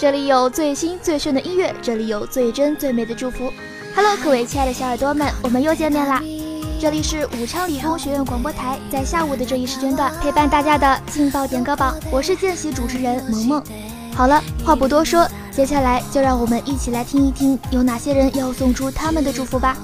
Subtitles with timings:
[0.00, 3.52] 这里有最新最炫的音乐，这里有最真最美的祝福。
[3.94, 6.22] Hello，各位亲爱的小耳朵们，我们又见面啦！
[6.80, 13.62] 这里是武昌理工学院广播台，在下午的这一时间段陪伴大家的劲爆点歌榜，我是见习主持人萌萌。
[14.14, 19.76] 好了，话不多说，接下来就让我们一起来听一听，有哪些人要送出他们的祝福吧。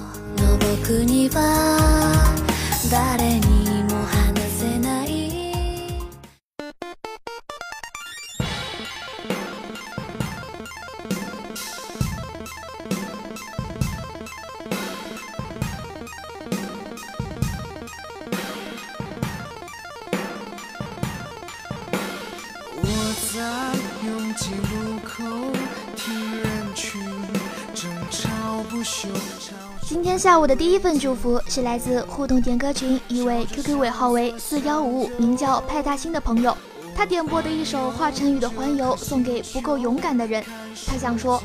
[29.82, 36.56] 今天下午的第一份祝福是来自互动点歌群一位 QQ 尾号为四幺五五，名叫派大星的朋友，
[36.94, 40.42] 他点播的一首华晨宇的《环游》送给不够勇敢的人。
[40.86, 41.42] 他想说，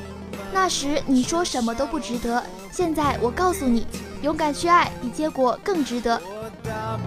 [0.54, 3.86] 那时你说什么都不值得，现在我告诉你，
[4.22, 6.22] 勇敢去爱比结果更值得。
[6.64, 6.98] 他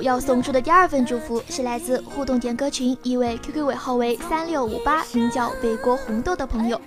[0.00, 6.80] 要送出的第二份祝福是来自互动点歌群一位 QQ 尾号为三六五八，名叫北国红豆的朋友，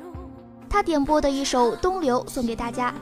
[0.70, 2.94] 他点播的一首《东流》送给大家。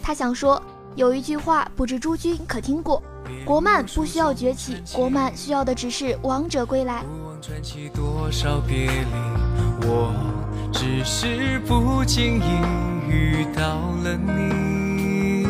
[0.00, 0.62] 他想说，
[0.94, 3.02] 有一句话不知诸君可听过：
[3.44, 7.04] 国漫不需要崛起，国漫需要的只是王者归来。
[9.82, 10.12] 我
[10.72, 12.42] 只是不经意
[13.08, 13.62] 遇到
[14.04, 15.46] 了你，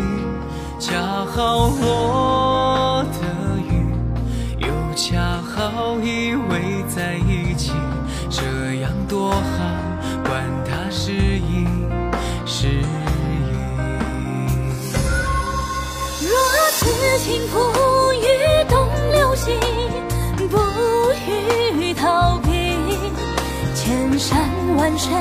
[0.78, 3.49] 恰好我的，
[4.70, 7.72] 又恰好依偎在一起，
[8.30, 9.40] 这样多好，
[10.24, 11.66] 管它是阴
[12.46, 12.84] 是阴。
[16.22, 16.30] 若
[16.78, 16.86] 此
[17.18, 17.58] 情不
[18.12, 18.24] 与
[18.68, 19.58] 东流星，
[20.48, 20.56] 不
[21.76, 22.48] 与逃避。
[23.74, 25.12] 千山万水，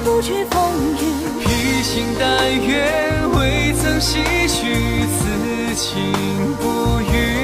[0.00, 1.02] 不惧风雨。
[1.40, 2.90] 披星戴月，
[3.36, 6.12] 未曾唏嘘，此情
[6.60, 7.43] 不渝。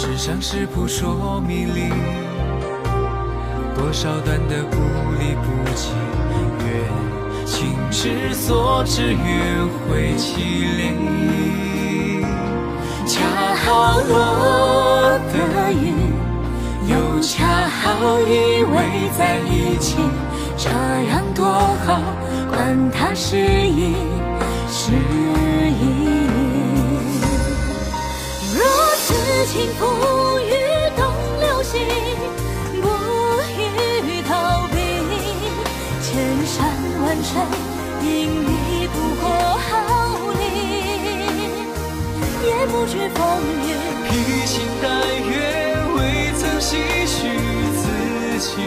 [0.00, 1.88] 世上是扑朔迷离，
[3.74, 4.76] 多少段的不
[5.18, 5.90] 离不弃，
[6.60, 9.18] 越情之所至，越
[9.88, 10.36] 会凄
[10.76, 12.24] 厉。
[13.08, 13.18] 恰
[13.56, 15.34] 好落的
[15.72, 15.92] 雨，
[16.86, 19.96] 又恰好依偎在一起，
[20.56, 20.70] 这
[21.10, 21.44] 样多
[21.84, 22.00] 好，
[22.48, 23.96] 管它是意
[24.68, 25.82] 是意。
[28.54, 28.62] 若
[28.96, 29.14] 此
[29.46, 29.87] 情不。
[42.86, 43.68] 惧风雨。
[44.08, 44.86] 披星戴
[45.28, 45.36] 月，
[45.96, 45.98] 未
[46.38, 46.70] 曾唏
[47.06, 47.16] 嘘，
[47.76, 47.82] 此
[48.40, 48.64] 情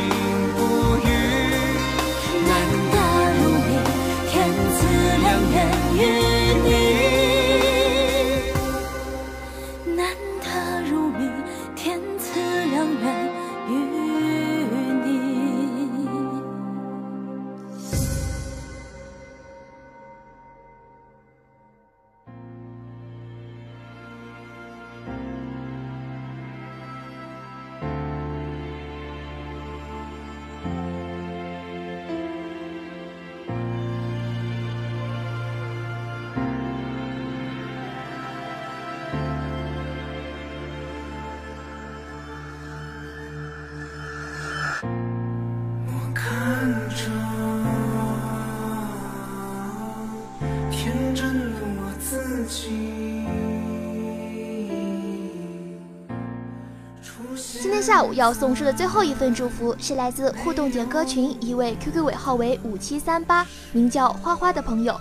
[57.81, 64.95] 下午要送出的最后一份祝福是来自互动点歌群一位 QQ 尾号为五七三八，名叫花花的朋友。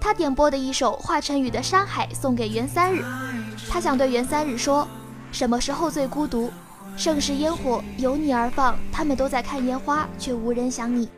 [0.00, 3.02] 他点播的一首华晨宇的《山海》送给袁三日，
[3.68, 4.86] 他想对袁三日说：
[5.32, 6.50] 什么时候最孤独？
[6.96, 11.08] 盛世烟火由你而放，他们都在看烟花，却无人想你。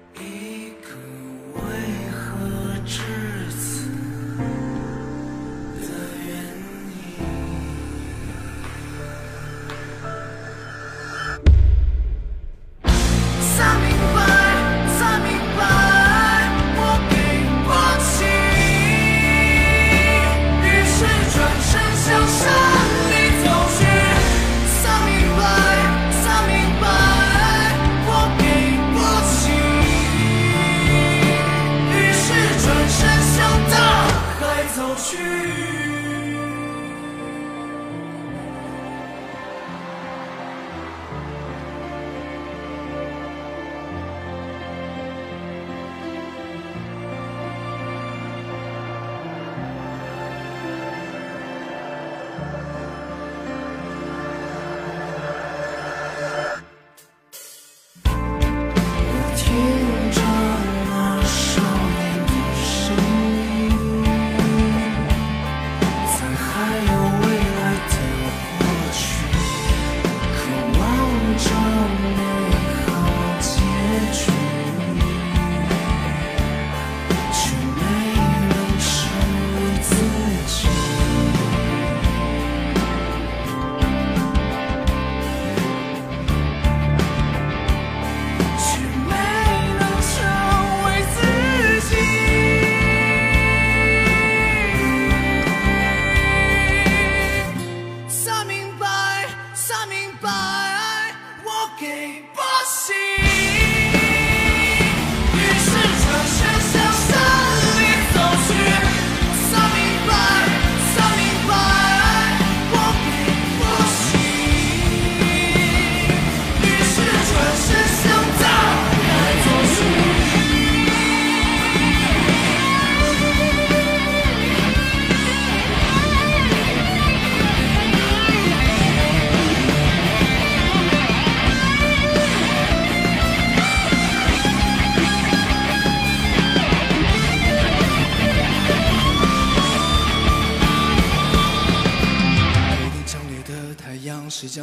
[99.70, 101.12] coming by,
[101.46, 102.39] walking by.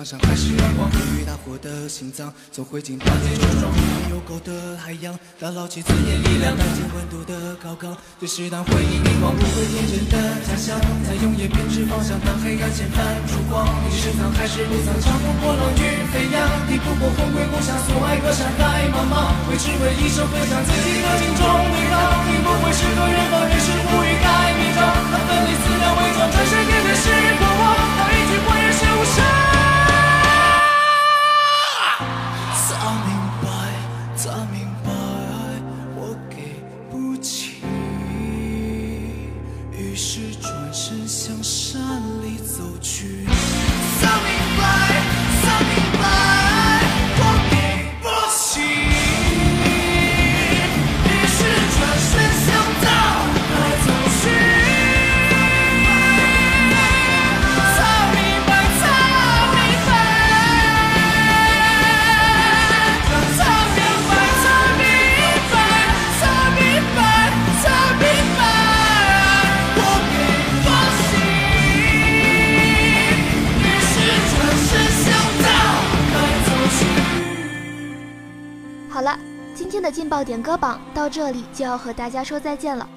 [0.08, 0.88] 山还是阳光，
[1.20, 3.68] 与大火的心脏，总会经八千重撞。
[4.08, 10.16] 有狗的海洋，打捞起尊严力量，看见温度的高岗，对适当回应凝望，不会天真的
[10.48, 13.68] 假象，在永夜编织方向，当黑暗前泛烛光。
[13.84, 14.96] 你是藏还是不藏？
[14.96, 15.84] 长风破浪与
[16.16, 16.40] 飞扬，
[16.72, 22.24] 抵不过红归故乡，所爱隔山海茫茫，为只为一生分享自己的心中美好。
[22.32, 27.12] 你不会是个人放，于是不欲盖弥彰，那分离撕掉伪装，转身面对时
[27.44, 27.44] 光
[80.18, 82.90] 爆点歌榜到这里就要和大家说再见了。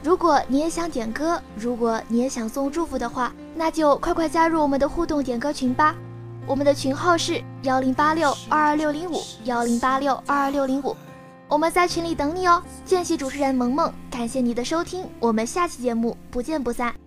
[0.00, 5.96] 如果你也想点歌，如果你也想送祝福的话，那就快快加入我们的互动点歌群吧。
[6.46, 10.94] 我们的群号是幺零八六二二六零五幺零八六二二六零五，
[11.48, 12.62] 我们在群里等你哦。
[12.84, 17.01] 见习主持人萌萌，感谢你的收听，我们下期节目不见不散。